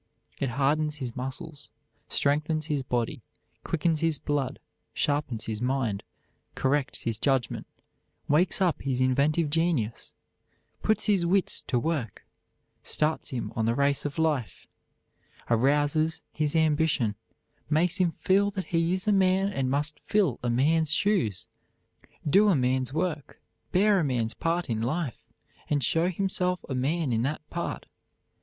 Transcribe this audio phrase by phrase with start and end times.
[0.39, 1.69] It hardens his muscles,
[2.09, 3.21] strengthens his body,
[3.63, 4.57] quickens his blood,
[4.95, 6.03] sharpens his mind,
[6.55, 7.67] corrects his judgment,
[8.27, 10.15] wakes up his inventive genius,
[10.81, 12.25] puts his wits to work,
[12.81, 14.65] starts him on the race of life,
[15.51, 17.13] arouses his ambition,
[17.69, 21.47] makes him feel that he is a man and must fill a man's shoes,
[22.27, 23.39] do a man's work,
[23.71, 25.27] bear a man's part in life,
[25.69, 27.85] and show himself a man in that part.